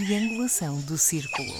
[0.00, 1.52] triangulação do círculo.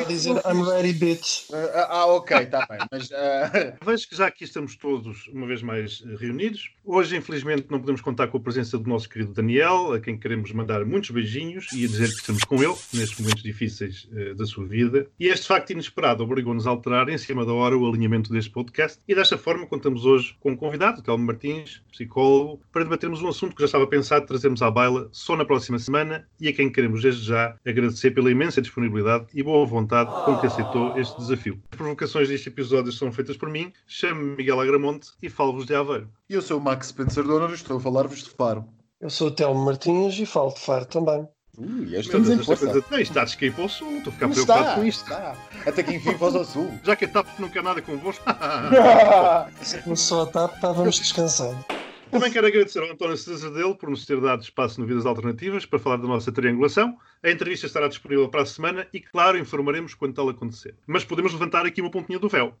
[0.00, 1.50] Oh, dizer I'm ready, bitch.
[1.50, 1.56] Uh,
[1.88, 2.78] ah, ok, está bem.
[2.90, 3.76] Mas, uh...
[3.84, 6.70] Vejo que já aqui estamos todos, uma vez mais, reunidos.
[6.84, 10.52] Hoje, infelizmente, não podemos contar com a presença do nosso querido Daniel, a quem queremos
[10.52, 14.46] mandar muitos beijinhos e a dizer que estamos com ele nestes momentos difíceis uh, da
[14.46, 15.06] sua vida.
[15.18, 18.98] E este facto inesperado obrigou-nos a alterar em cima da hora o alinhamento deste podcast.
[19.06, 23.54] E desta forma, contamos hoje com um convidado, Telmo Martins, psicólogo, para debatermos um assunto
[23.54, 27.02] que já estava pensado trazermos à baila só na próxima semana e a quem queremos
[27.02, 29.89] desde já agradecer pela imensa disponibilidade e boa vontade
[30.24, 31.60] com que aceitou este desafio.
[31.70, 36.08] As provocações deste episódio são feitas por mim, chamo-me Miguel Agramonte e falo-vos de Aveiro.
[36.28, 38.64] E eu sou o Max Spencer Donner e estou a falar-vos de Faro.
[39.00, 41.26] Eu sou o Telmo Martins e falo de Faro também.
[41.58, 42.66] Ui, estamos em força.
[42.66, 45.02] Coisa, está de escape ao sul, estou a ficar Mas preocupado está, com isto.
[45.02, 45.36] Está.
[45.66, 46.70] Até que enfim vós ao sul.
[46.84, 48.24] Já que a TAP não quer nada convosco.
[49.60, 51.79] Se começou a TAP, estávamos descansando.
[52.10, 55.64] Também quero agradecer ao António César dele por nos ter dado espaço no Vidas Alternativas
[55.64, 56.98] para falar da nossa triangulação.
[57.22, 60.74] A entrevista estará disponível para a semana e, claro, informaremos quando tal acontecer.
[60.86, 62.58] Mas podemos levantar aqui uma pontinha do véu.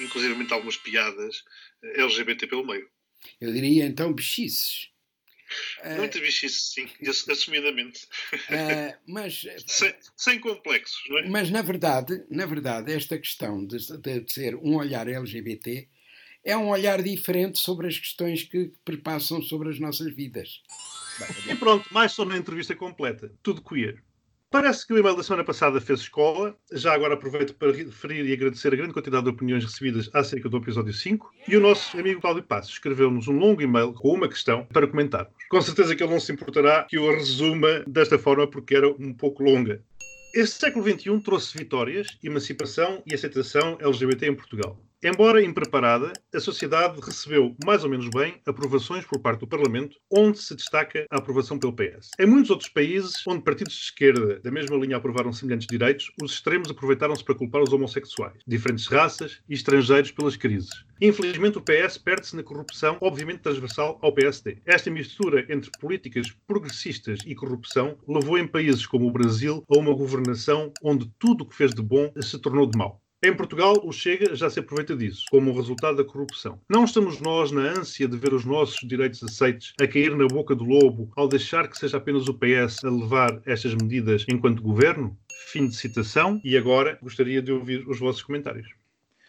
[0.00, 1.44] Inclusive algumas piadas
[1.82, 2.88] eh, LGBT pelo meio.
[3.38, 4.88] Eu diria então bichices.
[5.98, 6.88] Muito uh, bichices, sim,
[7.30, 8.06] assumidamente.
[8.32, 11.28] Uh, mas, sem, sem, complexos, não é?
[11.28, 15.88] Mas, na verdade, na verdade esta questão de, de ser um olhar LGBT
[16.44, 20.62] é um olhar diferente sobre as questões que perpassam sobre as nossas vidas.
[21.48, 23.32] E pronto, mais só na entrevista completa.
[23.42, 24.02] Tudo queer.
[24.50, 26.56] Parece que o e-mail da semana passada fez escola.
[26.72, 30.56] Já agora aproveito para referir e agradecer a grande quantidade de opiniões recebidas acerca do
[30.56, 31.32] episódio 5.
[31.46, 35.32] E o nosso amigo Cláudio Passos escreveu-nos um longo e-mail com uma questão para comentarmos.
[35.48, 38.88] Com certeza que ele não se importará que eu a resuma desta forma porque era
[38.88, 39.84] um pouco longa.
[40.34, 44.76] Este século XXI trouxe vitórias, emancipação e aceitação LGBT em Portugal.
[45.02, 50.38] Embora impreparada, a sociedade recebeu mais ou menos bem aprovações por parte do Parlamento, onde
[50.38, 52.10] se destaca a aprovação pelo PS.
[52.20, 56.32] Em muitos outros países, onde partidos de esquerda da mesma linha aprovaram semelhantes direitos, os
[56.32, 60.84] extremos aproveitaram-se para culpar os homossexuais, diferentes raças e estrangeiros pelas crises.
[61.00, 64.58] Infelizmente, o PS perde-se na corrupção, obviamente transversal ao PSD.
[64.66, 69.94] Esta mistura entre políticas progressistas e corrupção levou em países como o Brasil a uma
[69.94, 72.99] governação onde tudo o que fez de bom se tornou de mau.
[73.22, 76.58] Em Portugal, o Chega já se aproveita disso, como um resultado da corrupção.
[76.66, 80.54] Não estamos nós, na ânsia de ver os nossos direitos aceitos, a cair na boca
[80.54, 85.14] do lobo ao deixar que seja apenas o PS a levar estas medidas enquanto governo?
[85.48, 86.40] Fim de citação.
[86.42, 88.68] E agora gostaria de ouvir os vossos comentários.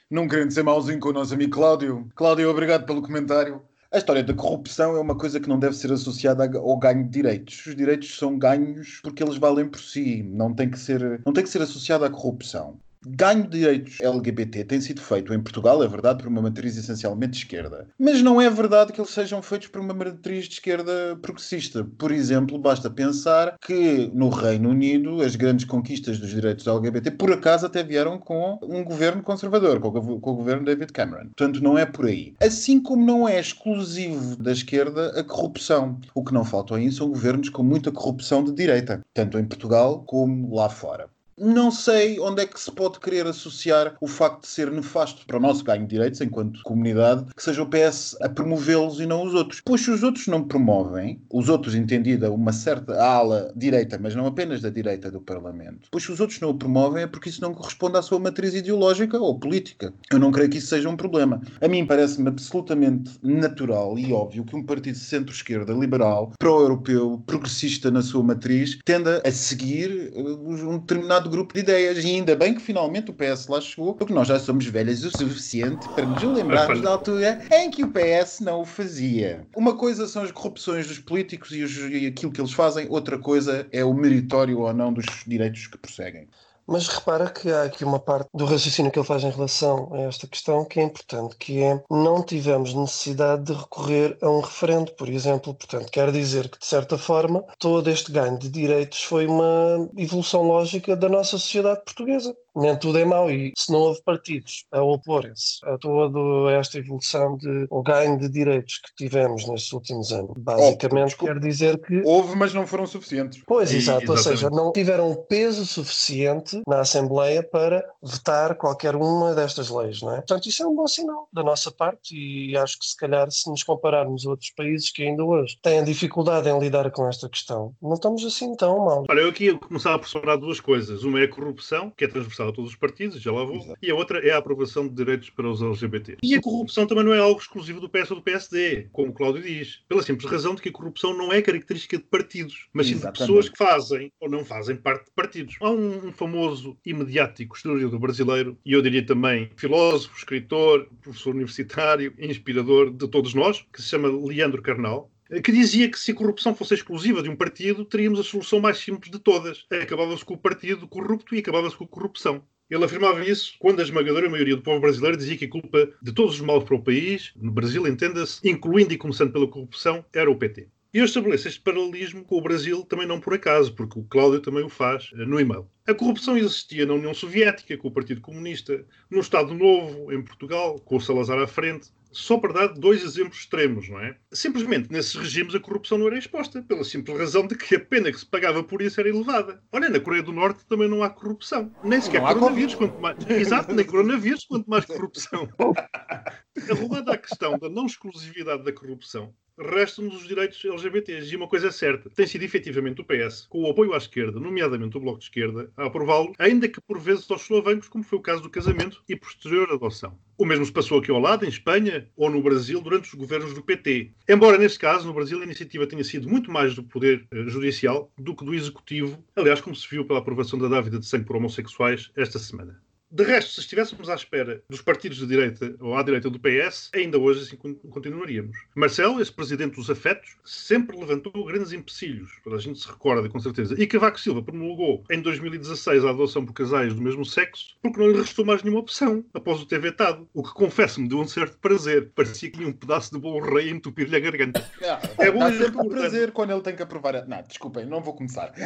[0.10, 2.10] Não querendo ser mauzinho com o nosso amigo Cláudio.
[2.16, 3.62] Cláudio, obrigado pelo comentário.
[3.92, 7.10] A história da corrupção é uma coisa que não deve ser associada ao ganho de
[7.10, 7.66] direitos.
[7.66, 11.44] Os direitos são ganhos porque eles valem por si, não tem que ser, não tem
[11.44, 15.88] que ser associado à corrupção ganho de direitos LGBT tem sido feito em Portugal, é
[15.88, 17.88] verdade, por uma matriz essencialmente de esquerda.
[17.98, 21.84] Mas não é verdade que eles sejam feitos por uma matriz de esquerda progressista.
[21.98, 27.32] Por exemplo, basta pensar que no Reino Unido as grandes conquistas dos direitos LGBT, por
[27.32, 31.26] acaso, até vieram com um governo conservador, com o, com o governo David Cameron.
[31.36, 32.34] Portanto, não é por aí.
[32.40, 36.00] Assim como não é exclusivo da esquerda a corrupção.
[36.14, 40.04] O que não faltam aí são governos com muita corrupção de direita, tanto em Portugal
[40.06, 44.48] como lá fora não sei onde é que se pode querer associar o facto de
[44.48, 48.30] ser nefasto para o nosso ganho de direitos enquanto comunidade, que seja o PS a
[48.30, 49.62] promovê-los e não os outros.
[49.64, 54.26] Pois se os outros não promovem, os outros entendida uma certa ala direita, mas não
[54.26, 57.42] apenas da direita do Parlamento, pois se os outros não o promovem é porque isso
[57.42, 59.94] não corresponde à sua matriz ideológica ou política.
[60.12, 61.42] Eu não creio que isso seja um problema.
[61.60, 68.02] A mim parece-me absolutamente natural e óbvio que um partido centro-esquerda, liberal, pró-europeu, progressista na
[68.02, 72.04] sua matriz, tenda a seguir uh, um determinado grupo de ideias.
[72.04, 75.12] E ainda bem que finalmente o PS lá chegou, porque nós já somos velhas o
[75.12, 79.46] suficiente para nos lembrarmos da altura em que o PS não o fazia.
[79.56, 83.18] Uma coisa são as corrupções dos políticos e, os, e aquilo que eles fazem, outra
[83.18, 86.28] coisa é o meritório ou não dos direitos que prosseguem.
[86.72, 90.04] Mas repara que há aqui uma parte do raciocínio que ele faz em relação a
[90.04, 94.94] esta questão que é importante, que é não tivemos necessidade de recorrer a um referendo,
[94.94, 95.54] por exemplo.
[95.54, 100.44] Portanto, quer dizer que, de certa forma, todo este ganho de direitos foi uma evolução
[100.44, 104.82] lógica da nossa sociedade portuguesa nem tudo é mau e se não houve partidos a
[104.82, 110.32] oporem-se a toda esta evolução de o ganho de direitos que tivemos nestes últimos anos,
[110.38, 113.42] basicamente oh, quer dizer que houve, mas não foram suficientes.
[113.46, 114.12] Pois, e, exato, exatamente.
[114.12, 120.14] ou seja, não tiveram peso suficiente na Assembleia para vetar qualquer uma destas leis, não
[120.14, 120.18] é?
[120.18, 123.50] Portanto, isso é um bom sinal da nossa parte e acho que se calhar se
[123.50, 127.74] nos compararmos a outros países que ainda hoje têm dificuldade em lidar com esta questão,
[127.82, 129.06] não estamos assim tão mal.
[129.10, 131.04] Olha, eu aqui começava a falar duas coisas.
[131.04, 133.78] Uma é a corrupção, que é transversal a todos os partidos, já lá vou, Exato.
[133.82, 136.18] e a outra é a aprovação de direitos para os LGBT.
[136.24, 139.14] E a corrupção também não é algo exclusivo do PS ou do PSD, como o
[139.14, 142.88] Cláudio diz, pela simples razão de que a corrupção não é característica de partidos, mas
[142.88, 145.56] sim de pessoas que fazem ou não fazem parte de partidos.
[145.62, 151.34] Há um, um famoso e mediático historiador brasileiro, e eu diria também filósofo, escritor, professor
[151.36, 156.16] universitário, inspirador de todos nós, que se chama Leandro Carnal, que dizia que se a
[156.16, 159.66] corrupção fosse exclusiva de um partido, teríamos a solução mais simples de todas.
[159.70, 162.44] Acabava-se com o partido corrupto e acabava-se com a corrupção.
[162.70, 166.12] Ele afirmava isso quando a esmagadora maioria do povo brasileiro dizia que a culpa de
[166.14, 170.32] todos os males para o país, no Brasil, entenda-se, incluindo e começando pela corrupção, era
[170.32, 170.68] o PT.
[170.94, 174.42] E eu estabeleço este paralelismo com o Brasil também não por acaso, porque o Cláudio
[174.42, 175.66] também o faz eh, no e-mail.
[175.88, 180.80] A corrupção existia na União Soviética, com o Partido Comunista, no Estado Novo, em Portugal,
[180.80, 184.16] com o Salazar à frente, só para dar dois exemplos extremos, não é?
[184.32, 188.12] Simplesmente, nesses regimes, a corrupção não era exposta, pela simples razão de que a pena
[188.12, 189.62] que se pagava por isso era elevada.
[189.72, 191.72] Olha, na Coreia do Norte também não há corrupção.
[191.84, 193.18] Nem sequer coronavírus, quanto mais.
[193.30, 195.48] Exato, nem coronavírus, quanto mais corrupção.
[196.70, 201.32] Arrumada a questão da não exclusividade da corrupção, restam-nos os direitos LGBTs.
[201.32, 204.40] E uma coisa é certa, tem sido efetivamente o PS, com o apoio à esquerda,
[204.40, 208.20] nomeadamente o Bloco de Esquerda, a aprová-lo, ainda que por vezes aos solavancos, como foi
[208.20, 210.18] o caso do casamento e posterior adoção.
[210.38, 213.54] O mesmo se passou aqui ao lado, em Espanha ou no Brasil, durante os governos
[213.54, 214.12] do PT.
[214.28, 218.12] Embora, neste caso, no Brasil, a iniciativa tenha sido muito mais do poder eh, judicial
[218.18, 221.36] do que do executivo, aliás, como se viu pela aprovação da dávida de sangue por
[221.36, 222.82] homossexuais esta semana.
[223.12, 226.90] De resto, se estivéssemos à espera dos partidos de direita ou à direita do PS,
[226.96, 228.58] ainda hoje assim continuaríamos.
[228.74, 233.38] Marcelo, esse presidente dos afetos, sempre levantou grandes empecilhos, para a gente se recorda com
[233.40, 233.76] certeza.
[233.78, 238.12] E Cavaco Silva promulgou em 2016 a adoção por casais do mesmo sexo porque não
[238.12, 240.30] lhe restou mais nenhuma opção após o ter vetado.
[240.34, 242.12] O que confesso-me deu um certo prazer.
[242.16, 244.66] Parecia que tinha um pedaço de bolo rei a entupir-lhe a garganta.
[244.84, 247.28] Ah, é bom dá sempre um prazer quando ele tem que aprovar.
[247.28, 248.54] Não, desculpem, não vou começar.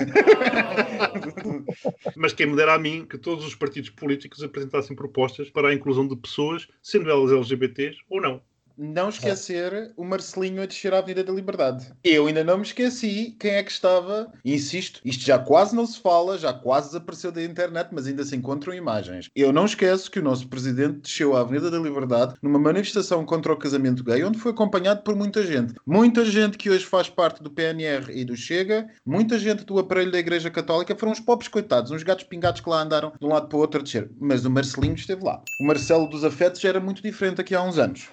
[2.16, 5.70] Mas quem me dera a mim que todos os partidos políticos políticos apresentassem propostas para
[5.70, 8.42] a inclusão de pessoas, sendo elas LGBTs ou não
[8.78, 11.92] não esquecer o Marcelinho a descer a Avenida da Liberdade.
[12.04, 16.00] Eu ainda não me esqueci quem é que estava, insisto, isto já quase não se
[16.00, 19.30] fala, já quase desapareceu da internet, mas ainda se encontram imagens.
[19.36, 23.54] Eu não esqueço que o nosso presidente desceu a Avenida da Liberdade numa manifestação contra
[23.54, 25.74] o casamento gay, onde foi acompanhado por muita gente.
[25.86, 30.12] Muita gente que hoje faz parte do PNR e do Chega, muita gente do aparelho
[30.12, 33.30] da Igreja Católica, foram os pobres coitados, uns gatos pingados que lá andaram de um
[33.30, 34.10] lado para o outro a descer.
[34.20, 35.42] Mas o Marcelinho esteve lá.
[35.60, 38.10] O Marcelo dos Afetos já era muito diferente aqui há uns anos.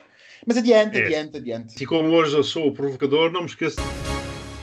[0.47, 1.05] Mas adiante, é.
[1.05, 1.83] adiante, adiante.
[1.83, 3.77] E como hoje eu sou o provocador, não me esqueço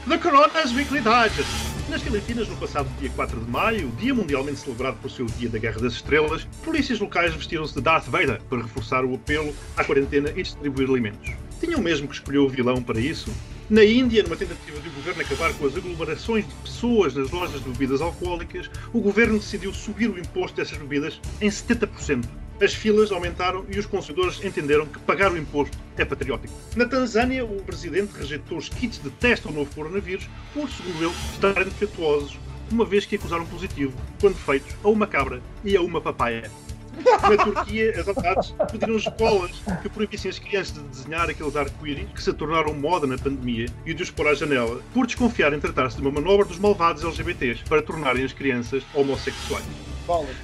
[0.06, 1.46] da Corona as Weekliedades.
[1.88, 5.58] Nas Filipinas, no passado dia 4 de maio, dia mundialmente celebrado por seu Dia da
[5.58, 10.30] Guerra das Estrelas, polícias locais vestiram-se de Darth Vader para reforçar o apelo à quarentena
[10.36, 11.32] e distribuir alimentos.
[11.62, 13.32] Tinham mesmo que escolher o vilão para isso?
[13.70, 17.70] Na Índia, numa tentativa do governo acabar com as aglomerações de pessoas nas lojas de
[17.70, 22.26] bebidas alcoólicas, o governo decidiu subir o imposto dessas bebidas em 70%
[22.62, 26.54] as filas aumentaram e os consumidores entenderam que pagar o imposto é patriótico.
[26.76, 31.14] Na Tanzânia, o presidente rejeitou os kits de teste ao novo coronavírus por, segundo ele,
[31.34, 32.38] estarem defeituosos,
[32.72, 36.52] uma vez que acusaram positivo, quando feitos, a uma cabra e a uma papaya.
[37.00, 39.52] Na Turquia, as autoridades pediram escolas
[39.82, 43.94] que proibissem as crianças de desenhar aqueles arco-íris que se tornaram moda na pandemia e
[43.94, 47.64] de os pôr à janela, por desconfiar em tratar-se de uma manobra dos malvados LGBTs
[47.70, 49.64] para tornarem as crianças homossexuais.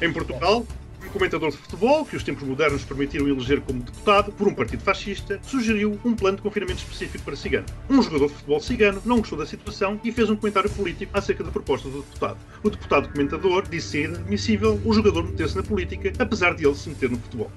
[0.01, 0.65] Em Portugal,
[1.05, 4.81] um comentador de futebol, que os tempos modernos permitiram eleger como deputado por um partido
[4.81, 7.65] fascista, sugeriu um plano de confinamento específico para cigano.
[7.89, 11.43] Um jogador de futebol cigano não gostou da situação e fez um comentário político acerca
[11.43, 12.37] da proposta do deputado.
[12.63, 16.89] O deputado comentador disse ser inadmissível o jogador meter-se na política, apesar de ele se
[16.89, 17.51] meter no futebol.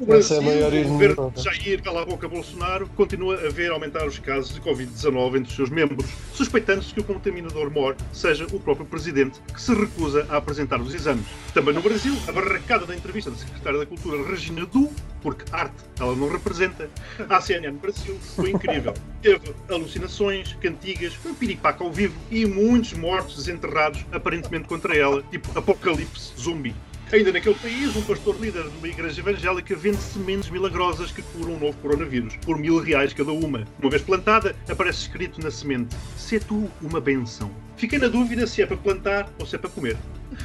[0.00, 3.70] O Brasil, é a o governo de Jair Cala a Boca Bolsonaro continua a ver
[3.70, 8.46] aumentar os casos de Covid-19 entre os seus membros, suspeitando-se que o contaminador mor seja
[8.52, 11.26] o próprio presidente, que se recusa a apresentar os exames.
[11.52, 15.76] Também no Brasil, a barracada da entrevista da secretária da Cultura Regina Du, porque arte
[16.00, 16.88] ela não representa,
[17.28, 18.94] à CNN Brasil foi incrível.
[19.20, 25.56] Teve alucinações, cantigas, um piripaco ao vivo e muitos mortos desenterrados, aparentemente contra ela, tipo
[25.56, 26.74] apocalipse zumbi.
[27.12, 31.56] Ainda naquele país, um pastor líder de uma igreja evangélica vende sementes milagrosas que curam
[31.56, 33.64] um novo coronavírus, por mil reais cada uma.
[33.78, 37.50] Uma vez plantada, aparece escrito na semente: Se tu uma benção.
[37.76, 39.98] Fiquei na dúvida se é para plantar ou se é para comer.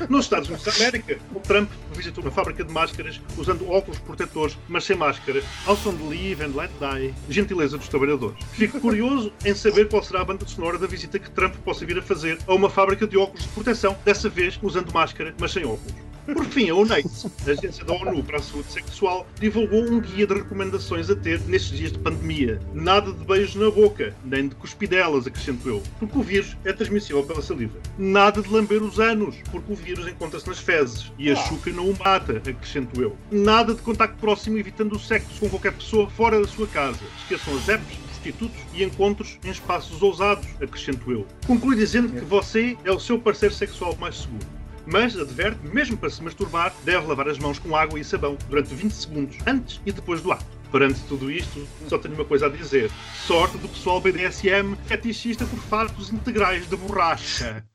[0.10, 4.58] Nos Estados Unidos da América, o Trump visitou uma fábrica de máscaras usando óculos protetores,
[4.68, 5.42] mas sem máscara.
[5.66, 8.44] Ao som de Live and Let Die, gentileza dos trabalhadores.
[8.52, 11.98] Fico curioso em saber qual será a banda sonora da visita que Trump possa vir
[11.98, 15.64] a fazer a uma fábrica de óculos de proteção, dessa vez usando máscara, mas sem
[15.64, 16.07] óculos.
[16.34, 20.28] Por fim, a UNAIDS, a Agência da ONU para a Saúde Sexual, divulgou um guia
[20.28, 22.60] de recomendações a ter nestes dias de pandemia.
[22.74, 27.24] Nada de beijos na boca, nem de cuspidelas, acrescento eu, porque o vírus é transmissível
[27.24, 27.80] pela saliva.
[27.98, 31.90] Nada de lamber os anos, porque o vírus encontra-se nas fezes e a chuca não
[31.90, 33.16] o mata, acrescento eu.
[33.32, 37.00] Nada de contacto próximo evitando o sexo com qualquer pessoa fora da sua casa.
[37.20, 41.26] Esqueçam as apps, prostitutos e encontros em espaços ousados, acrescento eu.
[41.46, 44.57] Conclui dizendo que você é o seu parceiro sexual mais seguro.
[44.90, 48.74] Mas, adverte, mesmo para se masturbar, deve lavar as mãos com água e sabão durante
[48.74, 50.46] 20 segundos, antes e depois do ato.
[50.72, 52.90] Perante tudo isto, só tenho uma coisa a dizer.
[53.26, 57.66] Sorte do pessoal BDSM fetichista por fartos integrais de borracha.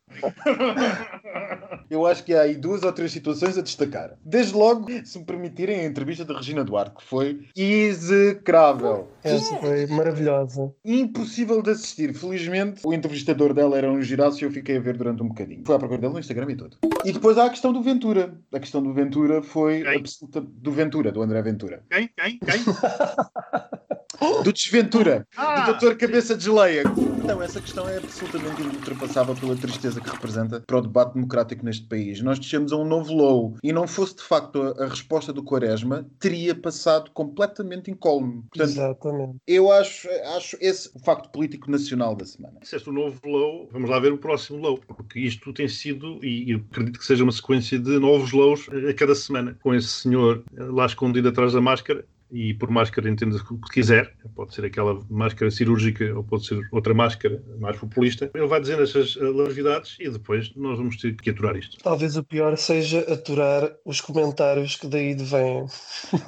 [1.90, 4.16] Eu acho que há aí duas ou três situações a destacar.
[4.24, 9.08] Desde logo, se me permitirem, a entrevista da Regina Duarte, que foi execrável.
[9.22, 10.72] Essa foi maravilhosa.
[10.84, 12.14] Impossível de assistir.
[12.14, 15.62] Felizmente, o entrevistador dela era um giraço e eu fiquei a ver durante um bocadinho.
[15.66, 16.78] Foi à procura dele no Instagram e tudo.
[17.04, 18.34] E depois há a questão do Ventura.
[18.52, 19.96] A questão do Ventura foi Quem?
[19.96, 20.40] absoluta.
[20.40, 21.82] Do Ventura, do André Ventura.
[21.90, 22.08] Quem?
[22.16, 22.38] Quem?
[22.38, 22.62] Quem?
[24.42, 25.26] Do Desventura.
[25.36, 26.84] Ah, do Doutor Cabeça de Geleia.
[27.22, 31.86] Então, essa questão é absolutamente ultrapassável pela tristeza que representa para o debate democrático neste
[31.86, 32.20] país.
[32.20, 35.42] Nós descemos a um novo low e não fosse de facto a, a resposta do
[35.42, 38.42] Quaresma, teria passado completamente incólume.
[38.50, 39.36] Portanto, Exatamente.
[39.46, 42.58] eu acho, acho esse o facto político nacional da semana.
[42.60, 46.52] Disseste o novo low, vamos lá ver o próximo low, porque isto tem sido, e
[46.52, 50.42] eu acredito que seja uma sequência de novos lows a cada semana, com esse senhor
[50.52, 54.98] lá escondido atrás da máscara, e por máscara entenda o que quiser, pode ser aquela
[55.10, 58.30] máscara cirúrgica ou pode ser outra máscara mais populista.
[58.34, 61.76] Ele vai dizendo essas eh, larvidades e depois nós vamos ter que aturar isto.
[61.82, 65.66] Talvez o pior seja aturar os comentários que daí vêm.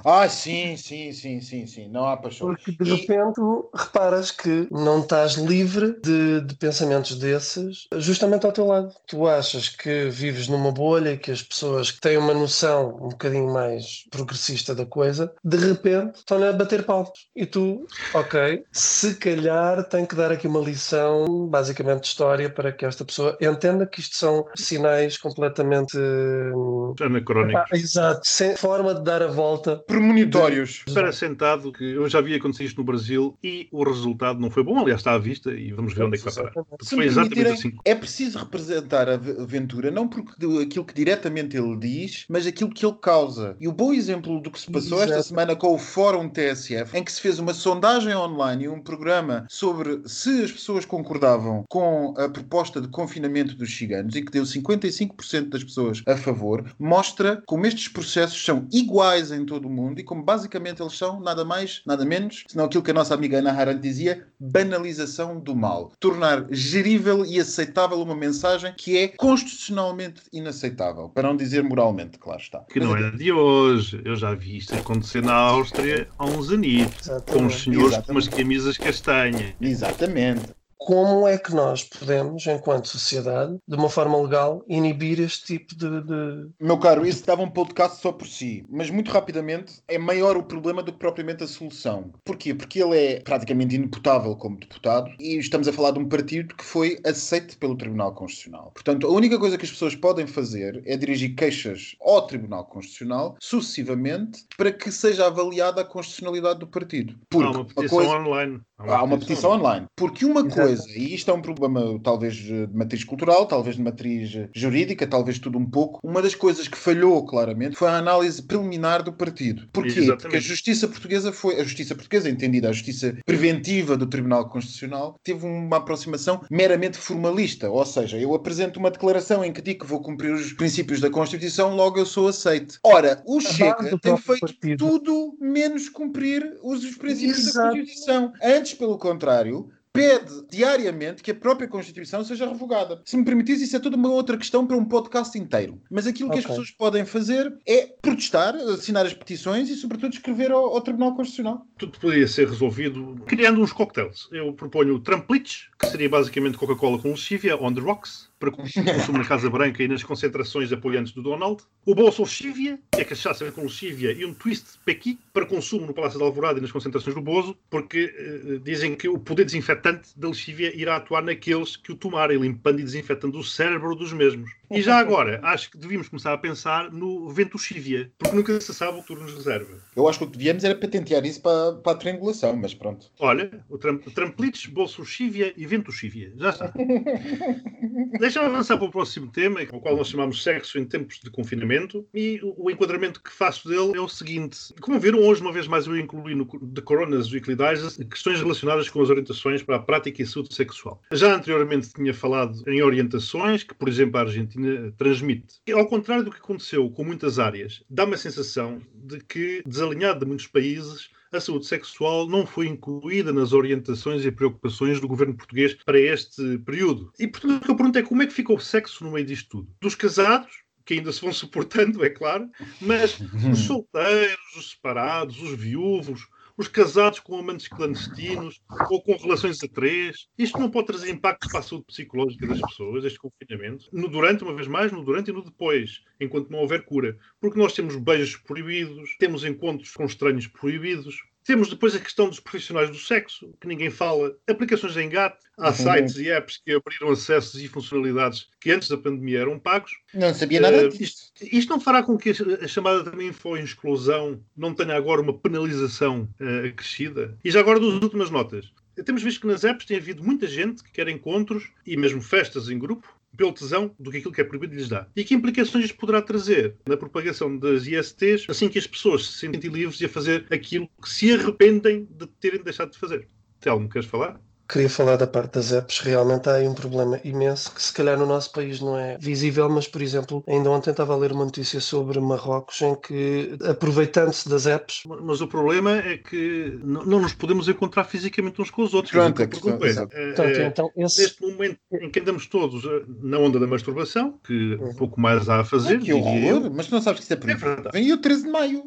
[0.04, 1.88] Ah, sim, sim, sim, sim, sim.
[1.88, 2.48] Não há paixão.
[2.48, 3.40] Porque de E- repente
[3.74, 8.94] reparas que não estás livre de, de pensamentos desses justamente ao teu lado.
[9.06, 13.52] Tu achas que vives numa bolha, que as pessoas que têm uma noção um bocadinho
[13.52, 17.10] mais progressista da coisa, de repente estão a bater palmas.
[17.34, 22.72] E tu, ok, se calhar tem que dar aqui uma lição, basicamente de história, para
[22.72, 25.96] que esta pessoa entenda que isto são sinais completamente.
[25.98, 27.62] hum, Anacrónicos.
[27.70, 29.76] ah, exato, sem forma de dar a volta.
[29.86, 30.82] Premonitórios.
[30.86, 34.62] Espera sentado que eu já vi acontecer isto no Brasil e o resultado não foi
[34.62, 36.52] bom, aliás está à vista e vamos ver onde é que vai parar.
[36.84, 37.72] Foi me exatamente permitirem, assim.
[37.84, 40.32] é preciso representar a Ve- Ventura não porque
[40.62, 43.56] aquilo que diretamente ele diz, mas aquilo que ele causa.
[43.60, 45.28] E o bom exemplo do que se passou esta Exato.
[45.28, 49.46] semana com o Fórum TSF, em que se fez uma sondagem online e um programa
[49.48, 54.44] sobre se as pessoas concordavam com a proposta de confinamento dos ciganos e que deu
[54.44, 60.00] 55% das pessoas a favor, mostra como estes processos são iguais em todo o mundo
[60.00, 63.38] e como basicamente eles são nada mais, nada menos, senão aquilo que a nossa amiga
[63.38, 65.92] Ana Arendt dizia, banalização do mal.
[66.00, 72.40] Tornar gerível e aceitável uma mensagem que é constitucionalmente inaceitável, para não dizer moralmente, claro
[72.40, 72.60] está.
[72.60, 74.00] Que não é de hoje.
[74.04, 77.08] Eu já vi isto acontecer na Áustria há uns anitos.
[77.26, 77.60] Com os Exatamente.
[77.62, 78.30] senhores com umas Exatamente.
[78.30, 79.54] camisas castanhas.
[79.60, 80.42] Exatamente.
[80.78, 86.02] Como é que nós podemos, enquanto sociedade, de uma forma legal, inibir este tipo de.
[86.02, 90.36] de- Meu caro, isso dava um podcast só por si, mas muito rapidamente é maior
[90.36, 92.12] o problema do que propriamente a solução.
[92.24, 92.54] Porquê?
[92.54, 96.64] Porque ele é praticamente inimputável como deputado e estamos a falar de um partido que
[96.64, 98.70] foi aceito pelo Tribunal Constitucional.
[98.74, 103.36] Portanto, a única coisa que as pessoas podem fazer é dirigir queixas ao Tribunal Constitucional
[103.40, 107.14] sucessivamente para que seja avaliada a constitucionalidade do partido.
[107.14, 108.60] Há Porque uma a petição coisa- online.
[108.78, 109.86] Há uma petição online.
[109.96, 110.56] Porque uma Exato.
[110.56, 115.38] coisa, e isto é um problema talvez de matriz cultural, talvez de matriz jurídica, talvez
[115.38, 119.68] tudo um pouco, uma das coisas que falhou claramente foi a análise preliminar do partido.
[119.72, 119.90] Porquê?
[119.90, 120.22] Exatamente.
[120.22, 125.18] Porque a justiça portuguesa foi, a justiça portuguesa, entendida a justiça preventiva do Tribunal Constitucional,
[125.22, 127.70] teve uma aproximação meramente formalista.
[127.70, 131.10] Ou seja, eu apresento uma declaração em que digo que vou cumprir os princípios da
[131.10, 132.78] Constituição, logo eu sou aceite.
[132.82, 134.76] Ora, o Chega tem feito partido.
[134.78, 137.76] tudo menos cumprir os, os princípios da Exato.
[137.76, 138.32] Constituição.
[138.42, 143.00] Antes, pelo contrário, pede diariamente que a própria Constituição seja revogada.
[143.04, 145.80] Se me permitires, isso é toda uma outra questão para um podcast inteiro.
[145.88, 150.50] Mas aquilo que as pessoas podem fazer é protestar, assinar as petições e, sobretudo, escrever
[150.50, 151.64] ao, ao Tribunal Constitucional.
[151.78, 154.28] Tudo poderia ser resolvido criando uns cocktails.
[154.32, 159.18] Eu proponho o Tramplitch, que seria basicamente Coca-Cola com lexívia, on the rocks, para consumo
[159.18, 161.62] na Casa Branca e nas concentrações apoiantes do Donald.
[161.84, 165.94] O Bolso Lexívia, que é cachaça com lexívia, e um Twist Pequi, para consumo no
[165.94, 170.10] Palácio de Alvorada e nas concentrações do Bozo, porque eh, dizem que o poder desinfetante
[170.16, 174.50] da lexívia irá atuar naqueles que o tomarem, limpando e desinfetando o cérebro dos mesmos.
[174.70, 178.98] E já agora, acho que devíamos começar a pensar no ventoxívia, porque nunca se sabe
[178.98, 179.78] o que tudo nos reserva.
[179.94, 183.10] Eu acho que o que devíamos era patentear isso para, para a triangulação, mas pronto.
[183.18, 186.32] Olha, o tram, tramplites, bolsoxívia e ventoxívia.
[186.36, 186.72] Já está.
[188.18, 192.06] Deixa-me avançar para o próximo tema, o qual nós chamamos sexo em tempos de confinamento,
[192.14, 194.74] e o, o enquadramento que faço dele é o seguinte.
[194.80, 198.88] Como viram, hoje, uma vez mais, eu incluí no The Coronas Weekly Digest questões relacionadas
[198.88, 201.00] com as orientações para a prática e saúde sexual.
[201.12, 204.53] Já anteriormente tinha falado em orientações que, por exemplo, a Argentina
[204.96, 205.60] transmite.
[205.66, 210.20] E, ao contrário do que aconteceu com muitas áreas, dá-me a sensação de que, desalinhado
[210.20, 215.36] de muitos países, a saúde sexual não foi incluída nas orientações e preocupações do governo
[215.36, 217.12] português para este período.
[217.18, 219.26] E, portanto, o que eu pergunto é como é que ficou o sexo no meio
[219.26, 219.74] disto tudo?
[219.80, 222.48] Dos casados, que ainda se vão suportando, é claro,
[222.80, 223.18] mas
[223.50, 229.68] os solteiros, os separados, os viúvos, os casados com amantes clandestinos ou com relações a
[229.68, 230.28] três.
[230.38, 233.86] Isto não pode trazer impactos para a saúde psicológica das pessoas, este confinamento.
[233.92, 237.16] No durante, uma vez mais, no durante e no depois, enquanto não houver cura.
[237.40, 242.40] Porque nós temos beijos proibidos, temos encontros com estranhos proibidos, temos depois a questão dos
[242.40, 244.34] profissionais do sexo, que ninguém fala.
[244.48, 245.44] Aplicações de engate.
[245.58, 245.74] Há uhum.
[245.74, 249.92] sites e apps que abriram acessos e funcionalidades que antes da pandemia eram pagos.
[250.12, 251.32] Não sabia nada uh, disto.
[251.40, 255.38] Isto, isto, não fará com que a, chamada também foi exclusão não tenha agora uma
[255.38, 257.38] penalização uh, acrescida?
[257.44, 258.72] E já agora duas últimas notas.
[259.02, 262.68] Temos visto que nas apps tem havido muita gente que quer encontros e mesmo festas
[262.68, 265.08] em grupo pelo tesão do que aquilo que é proibido lhes dá.
[265.16, 269.38] E que implicações isto poderá trazer na propagação das ISTs assim que as pessoas se
[269.38, 273.26] sentem livres a fazer aquilo que se arrependem de terem deixado de fazer?
[273.60, 274.40] Telmo, queres falar?
[274.66, 276.00] Queria falar da parte das apps.
[276.00, 279.68] Realmente há aí um problema imenso que, se calhar, no nosso país não é visível,
[279.68, 284.48] mas, por exemplo, ainda ontem estava a ler uma notícia sobre Marrocos em que, aproveitando-se
[284.48, 285.02] das apps.
[285.22, 289.12] Mas o problema é que não, não nos podemos encontrar fisicamente uns com os outros.
[289.12, 291.22] Pronto, é, questão, é, então, é, então, esse...
[291.22, 294.94] Neste momento em que andamos todos eh, na onda da masturbação, que uhum.
[294.94, 296.00] pouco mais há a fazer.
[296.00, 296.70] que horror!
[296.74, 297.88] Mas tu não sabes que isso é proibido.
[297.88, 298.84] É Vem o 13 de maio.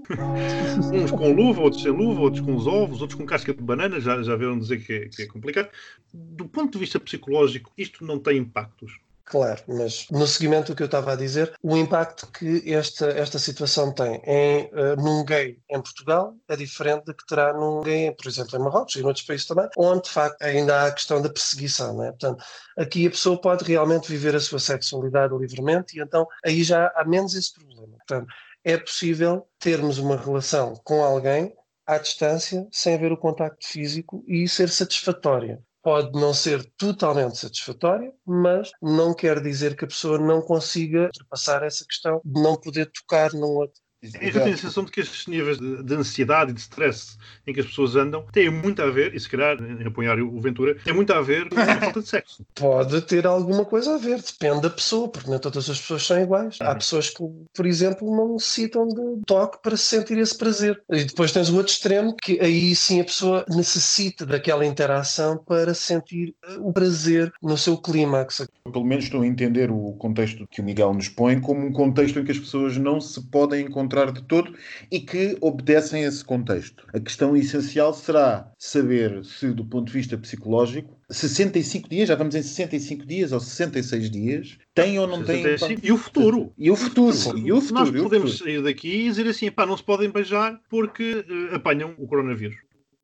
[0.94, 4.00] uns com luva, outros sem luva, outros com os ovos, outros com casca de banana.
[4.00, 5.67] Já, já viram dizer que é, que é complicado
[6.14, 9.00] do ponto de vista psicológico, isto não tem impactos?
[9.30, 13.38] Claro, mas no seguimento do que eu estava a dizer, o impacto que esta, esta
[13.38, 18.10] situação tem em, uh, num gay em Portugal é diferente do que terá num gay,
[18.14, 20.92] por exemplo, em Marrocos e em outros países também, onde de facto ainda há a
[20.94, 21.94] questão da perseguição.
[21.94, 22.12] Não é?
[22.12, 22.42] Portanto,
[22.78, 27.04] aqui a pessoa pode realmente viver a sua sexualidade livremente e então aí já há
[27.04, 27.98] menos esse problema.
[27.98, 28.34] Portanto,
[28.64, 31.54] é possível termos uma relação com alguém
[31.88, 38.12] à distância, sem haver o contacto físico e ser satisfatória pode não ser totalmente satisfatória,
[38.26, 42.92] mas não quer dizer que a pessoa não consiga ultrapassar essa questão de não poder
[42.92, 43.82] tocar num outro.
[44.04, 47.54] Eu tenho a sensação de que estes níveis de, de, ansiedade e de stress em
[47.54, 50.76] que as pessoas andam têm muito a ver, e se calhar em apoiar o Ventura,
[50.84, 52.46] tem muito a ver com a falta de sexo.
[52.54, 56.22] Pode ter alguma coisa a ver, depende da pessoa, porque nem todas as pessoas são
[56.22, 56.58] iguais.
[56.62, 56.76] Há uhum.
[56.76, 60.80] pessoas que, por exemplo, não necessitam de toque para sentir esse prazer.
[60.92, 65.74] E depois tens o outro extremo, que aí sim a pessoa necessita daquela interação para
[65.74, 68.48] sentir o prazer no seu clímax.
[68.64, 72.20] Pelo menos estou a entender o contexto que o Miguel nos põe como um contexto
[72.20, 74.54] em que as pessoas não se podem encontrar encontrar de todo
[74.92, 76.86] e que obedecem a esse contexto.
[76.94, 82.36] A questão essencial será saber se, do ponto de vista psicológico, 65 dias, já vamos
[82.36, 85.44] em 65 dias ou 66 dias, tem ou não tem.
[85.82, 86.54] E o futuro.
[86.58, 87.38] E o futuro.
[87.38, 87.92] E o futuro.
[87.92, 91.96] Nós podemos sair daqui e dizer assim: pá, não se podem beijar porque uh, apanham
[91.98, 92.58] o coronavírus.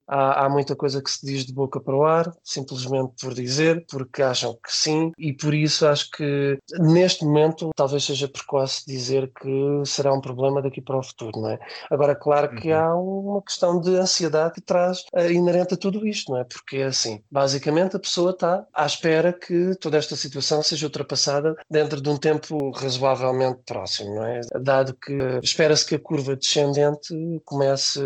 [0.07, 3.85] Há, há, muita coisa que se diz de boca para o ar, simplesmente por dizer,
[3.89, 9.31] porque acham que sim, e por isso acho que neste momento talvez seja precoce dizer
[9.39, 11.59] que será um problema daqui para o futuro, não é?
[11.89, 12.79] Agora, claro que uhum.
[12.79, 16.43] há uma questão de ansiedade que traz uh, inerente a tudo isto, não é?
[16.43, 21.55] Porque é assim, basicamente a pessoa está à espera que toda esta situação seja ultrapassada
[21.69, 24.41] dentro de um tempo razoavelmente próximo, não é?
[24.61, 27.13] Dado que espera-se que a curva descendente
[27.45, 28.01] comece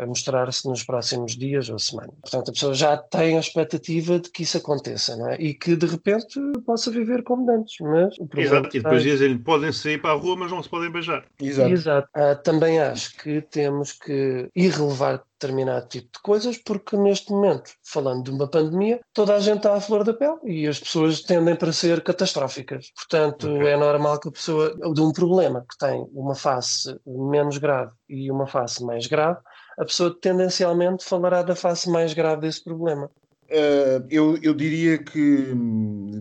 [0.00, 2.14] a mostrar-se nos próximos dias ou semanas.
[2.20, 5.36] Portanto, a pessoa já tem a expectativa de que isso aconteça, não é?
[5.36, 7.76] E que de repente possa viver como antes.
[7.80, 10.90] Mas o Exato, e depois dizem podem sair para a rua, mas não se podem
[10.90, 11.24] beijar.
[11.40, 11.70] Exato.
[11.70, 12.08] Exato.
[12.14, 17.72] Ah, também acho que temos que ir relevar determinado tipo de coisas, porque neste momento,
[17.82, 21.22] falando de uma pandemia, toda a gente está à flor da pele e as pessoas
[21.22, 22.92] tendem para ser catastróficas.
[22.94, 23.68] Portanto, okay.
[23.68, 28.30] é normal que a pessoa, de um problema que tem uma face menos grave e
[28.30, 29.40] uma face mais grave,
[29.80, 33.10] a pessoa tendencialmente falará da face mais grave desse problema.
[33.50, 35.52] Uh, eu, eu diria que,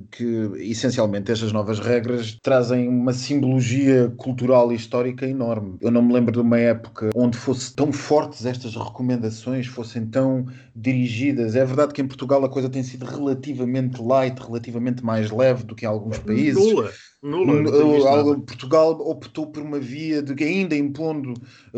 [0.10, 5.78] que, essencialmente, estas novas regras trazem uma simbologia cultural e histórica enorme.
[5.80, 10.48] Eu não me lembro de uma época onde fosse tão fortes estas recomendações, fossem tão
[10.76, 11.56] dirigidas.
[11.56, 15.76] É verdade que em Portugal a coisa tem sido relativamente light, relativamente mais leve do
[15.76, 16.56] que em alguns países.
[16.56, 16.92] Nula.
[17.22, 21.34] Nula, Portugal optou por uma via de que ainda impondo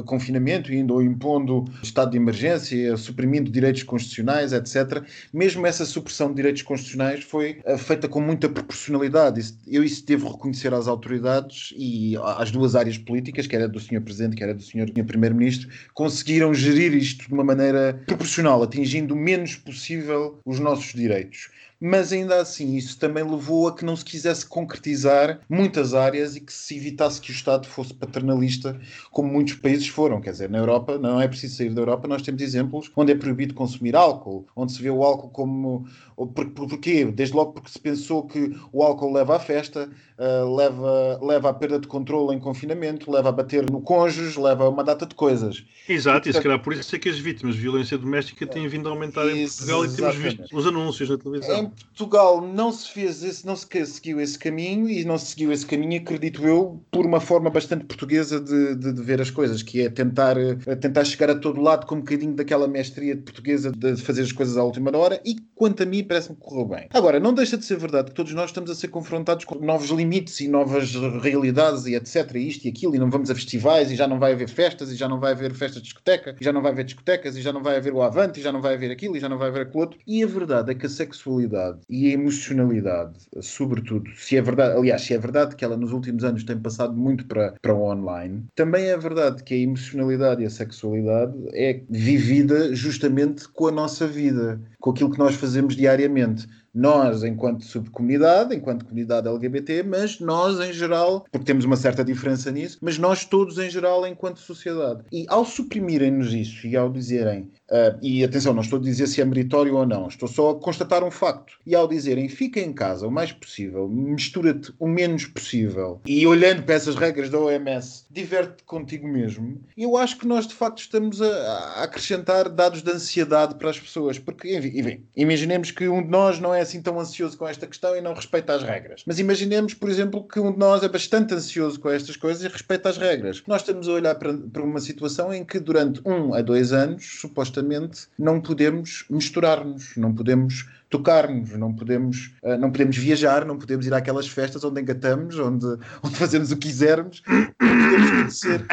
[0.05, 5.03] confinamento, ainda impondo estado de emergência, suprimindo direitos constitucionais, etc.
[5.41, 9.55] Mesmo essa supressão de direitos constitucionais foi eh, feita com muita proporcionalidade.
[9.65, 14.01] Eu isso devo reconhecer às autoridades e às duas áreas políticas, que era do Sr.
[14.01, 14.93] Presidente, que era do Sr.
[15.03, 21.49] Primeiro-Ministro, conseguiram gerir isto de uma maneira proporcional, atingindo o menos possível os nossos direitos
[21.81, 26.39] mas ainda assim isso também levou a que não se quisesse concretizar muitas áreas e
[26.39, 30.21] que se evitasse que o Estado fosse paternalista, como muitos países foram.
[30.21, 33.15] Quer dizer, na Europa, não é preciso sair da Europa, nós temos exemplos onde é
[33.15, 35.87] proibido consumir álcool, onde se vê o álcool como.
[36.15, 37.05] Por, por, porquê?
[37.05, 39.89] Desde logo porque se pensou que o álcool leva à festa,
[40.19, 44.65] uh, leva, leva à perda de controle em confinamento, leva a bater no cônjuge, leva
[44.65, 45.65] a uma data de coisas.
[45.89, 48.87] Exato, e, se calhar por isso é que as vítimas de violência doméstica têm vindo
[48.87, 51.59] a aumentar em Portugal e temos visto os anúncios na televisão.
[51.59, 51.70] Em
[52.01, 55.65] Portugal não se fez esse, não se seguiu esse caminho e não se seguiu esse
[55.65, 59.81] caminho, acredito eu, por uma forma bastante portuguesa de, de, de ver as coisas, que
[59.81, 60.35] é tentar,
[60.79, 64.57] tentar chegar a todo lado com um bocadinho daquela mestria portuguesa de fazer as coisas
[64.57, 66.87] à última hora e, quanto a mim, parece-me que correu bem.
[66.91, 69.89] Agora, não deixa de ser verdade que todos nós estamos a ser confrontados com novos
[69.89, 73.95] limites e novas realidades e etc, isto e aquilo, e não vamos a festivais e
[73.95, 76.51] já não vai haver festas e já não vai haver festas de discoteca e já
[76.51, 78.73] não vai haver discotecas e já não vai haver o avante e já não vai
[78.73, 79.99] haver aquilo e já não vai haver aquilo outro.
[80.07, 85.01] E a verdade é que a sexualidade e a emocionalidade, sobretudo, se é verdade, aliás,
[85.01, 88.45] se é verdade que ela nos últimos anos tem passado muito para, para o online,
[88.55, 94.07] também é verdade que a emocionalidade e a sexualidade é vivida justamente com a nossa
[94.07, 100.59] vida, com aquilo que nós fazemos diariamente nós enquanto subcomunidade, enquanto comunidade LGBT, mas nós
[100.59, 105.03] em geral, porque temos uma certa diferença nisso, mas nós todos em geral enquanto sociedade.
[105.11, 109.21] E ao suprimirem-nos isso e ao dizerem, uh, e atenção, não estou a dizer se
[109.21, 112.73] é meritório ou não, estou só a constatar um facto, e ao dizerem fica em
[112.73, 118.05] casa o mais possível, mistura-te o menos possível, e olhando para essas regras da OMS,
[118.09, 122.91] diverte-te contigo mesmo, eu acho que nós de facto estamos a, a acrescentar dados de
[122.91, 126.81] ansiedade para as pessoas, porque, enfim, imaginemos que um de nós não é é assim
[126.81, 129.03] tão ansioso com esta questão e não respeita as regras.
[129.05, 132.47] Mas imaginemos, por exemplo, que um de nós é bastante ansioso com estas coisas e
[132.47, 133.43] respeita as regras.
[133.47, 137.19] Nós estamos a olhar para, para uma situação em que durante um a dois anos,
[137.19, 143.87] supostamente, não podemos misturar-nos, não podemos tocar-nos, não podemos, uh, não podemos viajar, não podemos
[143.87, 145.65] ir àquelas festas onde engatamos, onde,
[146.03, 148.65] onde fazemos o que quisermos, não podemos conhecer.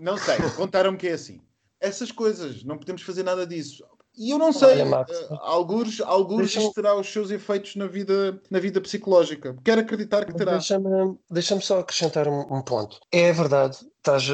[0.00, 1.40] Não sei, contaram-me que é assim.
[1.80, 3.84] Essas coisas, não podemos fazer nada disso.
[4.16, 8.40] E eu não sei, Olha, uh, alguns, alguns isto terá os seus efeitos na vida,
[8.50, 9.56] na vida psicológica.
[9.64, 10.52] Quero acreditar que terá.
[10.52, 13.00] Deixa-me deixa só acrescentar um, um, ponto.
[13.10, 14.28] É verdade estás,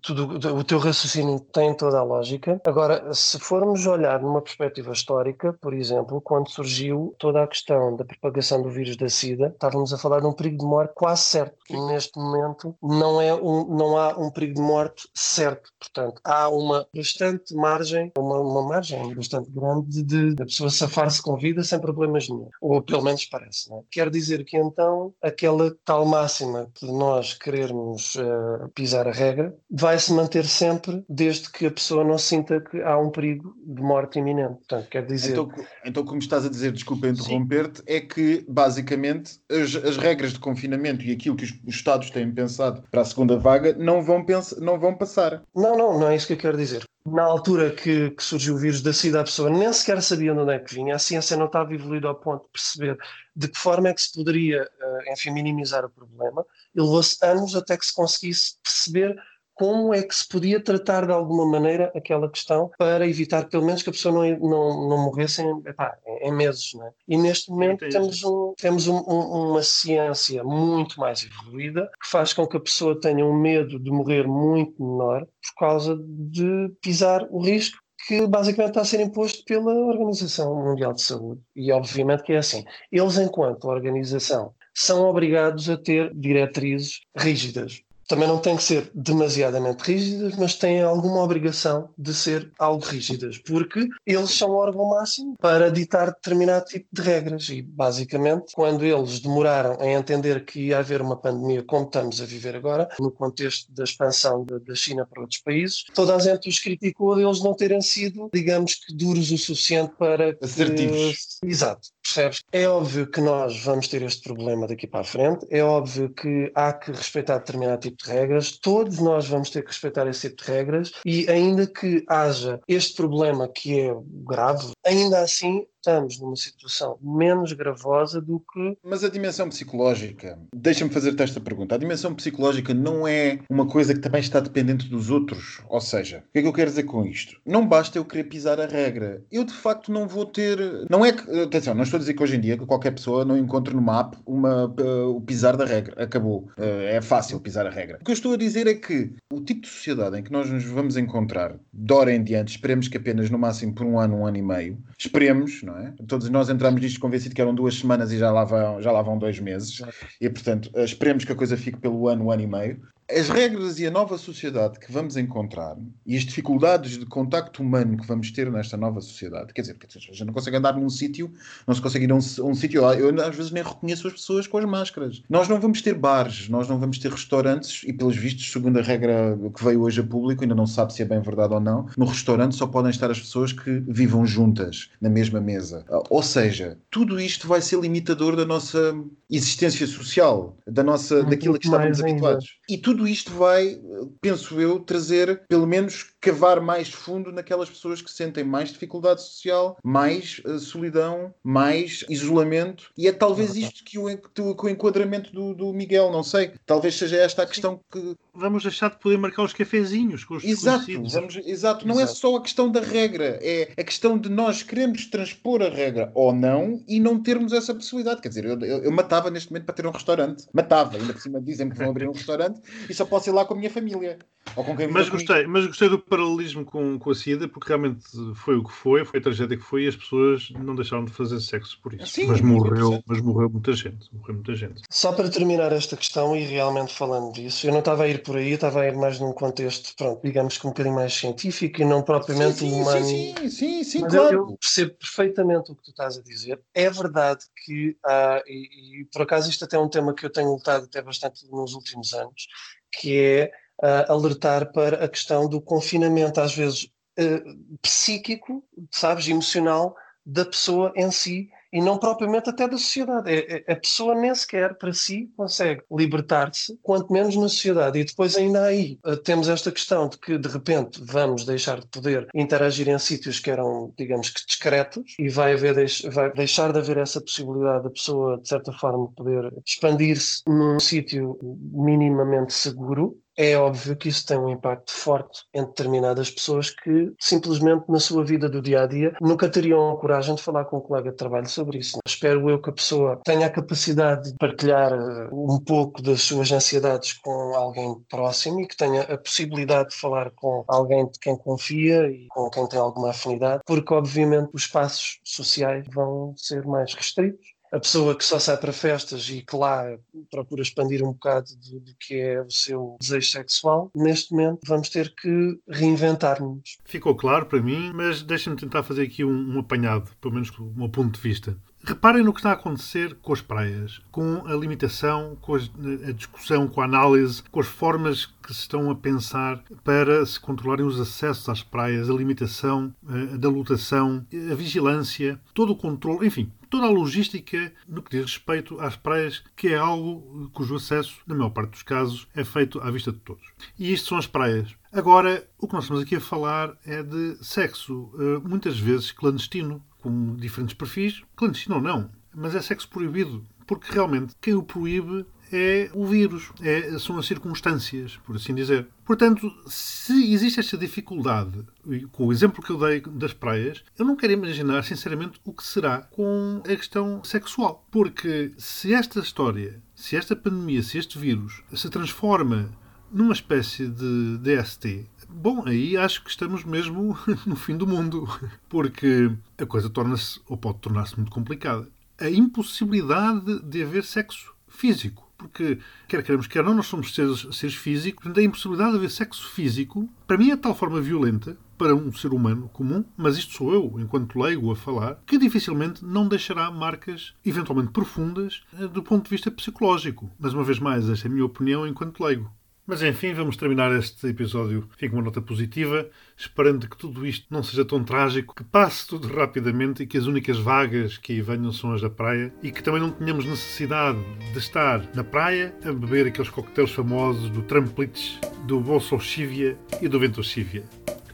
[0.00, 2.60] tudo, o teu raciocínio tem toda a lógica.
[2.66, 8.04] Agora, se formos olhar numa perspectiva histórica, por exemplo, quando surgiu toda a questão da
[8.04, 11.56] propagação do vírus da SIDA, estávamos a falar de um perigo de morte quase certo.
[11.88, 15.70] Neste momento não, é um, não há um perigo de morte certo.
[15.78, 21.20] Portanto, há uma bastante margem, uma, uma margem bastante grande de, de a pessoa safar-se
[21.20, 22.48] com vida sem problemas nenhum.
[22.60, 23.68] Ou pelo menos parece.
[23.68, 23.82] Não é?
[23.90, 29.98] Quer dizer que então aquela tal máxima de nós querermos uh, pisar a regra, vai
[29.98, 34.18] se manter sempre desde que a pessoa não sinta que há um perigo de morte
[34.18, 34.54] iminente.
[34.54, 35.32] Portanto, quer dizer.
[35.32, 35.50] Então,
[35.84, 41.04] então como estás a dizer, desculpa interromper-te, é que basicamente as, as, regras de confinamento
[41.04, 44.24] e aquilo que os, os, Estados têm pensado para a segunda vaga não vão,
[44.60, 45.42] não vão passar.
[45.54, 46.84] Não, não, não é isso que eu quero dizer.
[47.04, 50.38] Na altura que, que, surgiu o vírus da SIDA, a pessoa nem sequer sabia de
[50.38, 52.96] onde é que vinha, a ciência não estava evoluída ao ponto de perceber
[53.34, 56.46] de que forma é que se poderia, uh, enfim, minimizar o problema.
[56.74, 59.16] E levou-se anos até que se conseguisse perceber
[59.62, 63.80] como é que se podia tratar de alguma maneira aquela questão para evitar pelo menos
[63.80, 66.74] que a pessoa não, não, não morresse em, epá, em meses.
[66.74, 66.90] Né?
[67.06, 72.32] E neste momento temos, um, temos um, um, uma ciência muito mais evoluída que faz
[72.32, 77.24] com que a pessoa tenha um medo de morrer muito menor por causa de pisar
[77.30, 81.40] o risco que basicamente está a ser imposto pela Organização Mundial de Saúde.
[81.54, 82.64] E obviamente que é assim.
[82.90, 87.80] Eles, enquanto organização, são obrigados a ter diretrizes rígidas
[88.12, 93.38] também não têm que ser demasiadamente rígidas, mas têm alguma obrigação de ser algo rígidas,
[93.38, 97.48] porque eles são o órgão máximo para ditar determinado tipo de regras.
[97.48, 102.26] E, basicamente, quando eles demoraram a entender que ia haver uma pandemia como estamos a
[102.26, 106.58] viver agora, no contexto da expansão da China para outros países, toda a gente os
[106.58, 110.34] criticou de eles não terem sido, digamos que, duros o suficiente para.
[110.34, 110.44] Que...
[110.44, 111.38] Assertivos.
[111.42, 111.88] Exato.
[112.02, 112.42] Percebes?
[112.52, 116.50] É óbvio que nós vamos ter este problema daqui para a frente, é óbvio que
[116.54, 120.42] há que respeitar determinado tipo de regras, todos nós vamos ter que respeitar esse tipo
[120.44, 123.94] de regras e ainda que haja este problema que é
[124.26, 128.78] grave, ainda assim estamos numa situação menos gravosa do que.
[128.84, 131.74] Mas a dimensão psicológica, deixa-me fazer-te esta pergunta.
[131.74, 135.60] A dimensão psicológica não é uma coisa que também está dependente dos outros?
[135.68, 137.36] Ou seja, o que é que eu quero dizer com isto?
[137.44, 139.22] Não basta eu querer pisar a regra.
[139.30, 140.58] Eu de facto não vou ter.
[140.88, 141.22] Não é que.
[141.42, 143.82] Atenção, não estou a dizer que hoje em dia que qualquer pessoa não encontre no
[143.82, 146.02] mapa uma, uh, o pisar da regra.
[146.02, 146.48] Acabou.
[146.56, 147.98] Uh, é fácil pisar a regra.
[148.00, 150.48] O que eu estou a dizer é que o tipo de sociedade em que nós
[150.48, 154.18] nos vamos encontrar, de hora em diante, esperemos que apenas no máximo por um ano,
[154.18, 155.94] um ano e meio, esperemos, não é?
[156.06, 159.02] Todos nós entramos nisto convencidos que eram duas semanas e já lá vão, já lá
[159.02, 159.82] vão dois meses.
[160.20, 163.78] E, portanto, esperemos que a coisa fique pelo ano, um ano e meio as regras
[163.78, 168.30] e a nova sociedade que vamos encontrar e as dificuldades de contacto humano que vamos
[168.30, 171.30] ter nesta nova sociedade, quer dizer, a gente não consegue andar num sítio,
[171.66, 174.46] não se consegue ir a um, um sítio, eu às vezes nem reconheço as pessoas
[174.46, 175.22] com as máscaras.
[175.28, 178.82] Nós não vamos ter bares, nós não vamos ter restaurantes e, pelos vistos, segundo a
[178.82, 181.86] regra que veio hoje a público, ainda não sabe se é bem verdade ou não,
[181.96, 185.84] no restaurante só podem estar as pessoas que vivam juntas na mesma mesa.
[186.08, 188.94] Ou seja, tudo isto vai ser limitador da nossa
[189.30, 192.58] existência social, da nossa, daquilo a que estávamos habituados.
[192.68, 193.80] E tudo tudo isto vai,
[194.20, 199.78] penso eu, trazer, pelo menos, cavar mais fundo naquelas pessoas que sentem mais dificuldade social,
[199.82, 202.90] mais uh, solidão, mais isolamento.
[202.94, 206.52] E é talvez isto que o, que o enquadramento do, do, Miguel, não sei.
[206.66, 208.14] Talvez seja esta a questão que.
[208.34, 211.86] Vamos deixar de poder marcar os cafezinhos com os Exato, vamos, exato.
[211.86, 212.12] Não é exato.
[212.12, 216.10] é só a questão da regra, é a questão de nós queremos transpor a regra
[216.14, 218.22] ou não e não termos essa possibilidade.
[218.22, 220.46] Quer dizer, eu, eu, eu matava neste momento para ter um restaurante.
[220.52, 223.44] Matava, ainda por cima dizem que vão abrir um restaurante e só posso ir lá
[223.44, 224.18] com a minha família.
[224.56, 228.04] Ou com quem mas gostei, mas gostei do paralelismo com, com a SIDA, porque realmente
[228.34, 231.12] foi o que foi, foi a tragédia que foi e as pessoas não deixaram de
[231.12, 232.06] fazer sexo por isso.
[232.06, 234.08] Sim, mas, morreu, mas morreu muita gente.
[234.12, 234.82] Morreu muita gente.
[234.90, 238.36] Só para terminar esta questão e realmente falando disso, eu não estava a ir por
[238.36, 241.84] aí, estava a ir mais num contexto, pronto, digamos que um bocadinho mais científico e
[241.84, 243.04] não propriamente sim, sim, humano.
[243.04, 244.34] Sim, sim, sim, sim mas claro.
[244.34, 246.60] Eu, eu percebo perfeitamente o que tu estás a dizer.
[246.74, 250.30] É verdade que há, e, e por acaso isto até é um tema que eu
[250.30, 252.46] tenho lutado até bastante nos últimos anos,
[252.92, 256.84] que é uh, alertar para a questão do confinamento, às vezes
[257.18, 263.30] uh, psíquico, sabes, emocional da pessoa em si e não propriamente até da sociedade.
[263.30, 267.98] É, é, a pessoa nem sequer para si consegue libertar-se, quanto menos na sociedade.
[267.98, 271.86] E depois ainda aí uh, temos esta questão de que de repente vamos deixar de
[271.86, 275.74] poder interagir em sítios que eram, digamos que discretos e vai, haver,
[276.12, 281.38] vai deixar de haver essa possibilidade da pessoa, de certa forma, poder expandir-se num sítio
[281.72, 287.84] minimamente seguro é óbvio que isso tem um impacto forte em determinadas pessoas que simplesmente
[287.88, 290.80] na sua vida do dia a dia nunca teriam a coragem de falar com um
[290.80, 291.98] colega de trabalho sobre isso.
[292.06, 296.50] Espero eu que a pessoa tenha a capacidade de partilhar eh, um pouco das suas
[296.52, 301.36] ansiedades com alguém próximo e que tenha a possibilidade de falar com alguém de quem
[301.36, 306.94] confia e com quem tem alguma afinidade, porque obviamente os espaços sociais vão ser mais
[306.94, 309.96] restritos a pessoa que só sai para festas e que lá
[310.30, 314.90] procura expandir um bocado do, do que é o seu desejo sexual, neste momento vamos
[314.90, 316.76] ter que reinventar-nos.
[316.84, 320.70] Ficou claro para mim, mas deixa-me tentar fazer aqui um, um apanhado, pelo menos do
[320.76, 321.56] meu ponto de vista.
[321.84, 326.68] Reparem no que está a acontecer com as praias, com a limitação, com a discussão,
[326.68, 331.00] com a análise, com as formas que se estão a pensar para se controlarem os
[331.00, 336.86] acessos às praias, a limitação eh, da lotação, a vigilância, todo o controle, enfim, toda
[336.86, 341.50] a logística no que diz respeito às praias, que é algo cujo acesso, na maior
[341.50, 343.44] parte dos casos, é feito à vista de todos.
[343.78, 344.74] E isto são as praias.
[344.92, 349.82] Agora, o que nós estamos aqui a falar é de sexo, eh, muitas vezes clandestino,
[350.02, 355.24] com diferentes perfis, clandestino ou não, mas é sexo proibido, porque realmente quem o proíbe
[355.50, 358.88] é o vírus, é, são as circunstâncias, por assim dizer.
[359.04, 361.64] Portanto, se existe esta dificuldade,
[362.10, 365.62] com o exemplo que eu dei das praias, eu não quero imaginar, sinceramente, o que
[365.62, 367.86] será com a questão sexual.
[367.90, 372.70] Porque se esta história, se esta pandemia, se este vírus se transforma
[373.12, 378.28] numa espécie de DST, Bom, aí acho que estamos mesmo no fim do mundo,
[378.68, 381.88] porque a coisa torna-se, ou pode tornar-se muito complicada.
[382.20, 385.26] A impossibilidade de haver sexo físico.
[385.38, 389.48] porque, quer queremos, quer não, nós somos seres, seres físicos, a impossibilidade de haver sexo
[389.48, 393.54] físico, para mim é de tal forma violenta para um ser humano comum, mas isto
[393.54, 399.02] sou eu, enquanto leigo, a falar, que dificilmente não deixará marcas eventualmente profundas eh, do
[399.02, 400.30] ponto de vista psicológico.
[400.38, 402.52] Mas, uma vez mais, esta é a minha opinião enquanto leigo.
[402.92, 407.62] Mas enfim, vamos terminar este episódio com uma nota positiva, esperando que tudo isto não
[407.62, 411.72] seja tão trágico, que passe tudo rapidamente e que as únicas vagas que aí venham
[411.72, 414.18] são as da praia e que também não tenhamos necessidade
[414.52, 420.20] de estar na praia a beber aqueles coquetéis famosos do Tramplitz, do Bolsochívia e do
[420.20, 420.84] Ventochívia.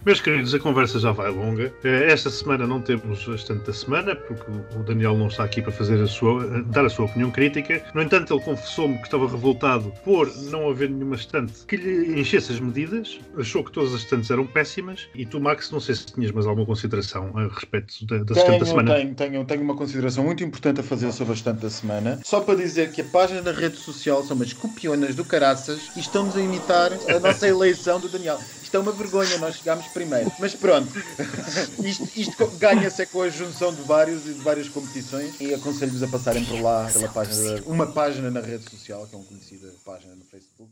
[0.06, 1.72] Meus queridos, a conversa já vai longa.
[1.84, 5.60] Eh, esta semana não temos a estante da semana, porque o Daniel não está aqui
[5.60, 7.82] para fazer a sua, dar a sua opinião crítica.
[7.92, 12.52] No entanto, ele confessou-me que estava revoltado por não haver nenhuma estante que lhe enchesse
[12.52, 13.20] as medidas.
[13.36, 15.08] Achou que todas as estantes eram péssimas.
[15.14, 18.60] E tu, Max, não sei se tinhas mais alguma consideração a respeito da, da estante
[18.60, 18.94] da semana.
[18.94, 22.20] Tenho, tenho, tenho uma consideração muito importante a fazer sobre a estante da semana.
[22.24, 26.00] Só para dizer que a página da rede social são umas copionas do caraças e
[26.00, 28.38] estamos a imitar a nossa eleição do Daniel.
[28.68, 30.30] Isto é uma vergonha, nós chegámos primeiro.
[30.38, 30.92] Mas pronto,
[31.82, 35.40] isto, isto ganha-se é com a junção de vários e de várias competições.
[35.40, 39.18] E aconselho-vos a passarem por lá pela página, uma página na rede social, que é
[39.18, 40.70] uma conhecida página no Facebook